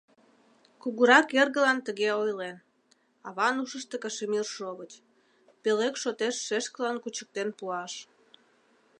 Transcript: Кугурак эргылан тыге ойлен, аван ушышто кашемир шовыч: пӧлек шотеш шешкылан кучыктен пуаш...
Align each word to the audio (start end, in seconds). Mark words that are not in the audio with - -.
Кугурак 0.81 1.27
эргылан 1.41 1.79
тыге 1.87 2.09
ойлен, 2.21 2.57
аван 3.27 3.55
ушышто 3.63 3.95
кашемир 4.03 4.45
шовыч: 4.55 4.91
пӧлек 5.61 5.95
шотеш 6.03 6.35
шешкылан 6.45 6.97
кучыктен 7.03 7.49
пуаш... 7.57 7.93